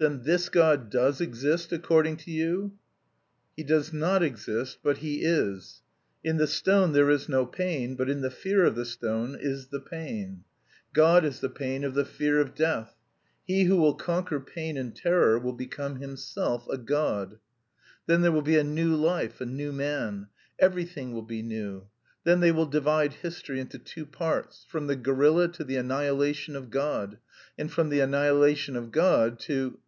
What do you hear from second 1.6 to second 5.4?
according to you?" "He does not exist, but He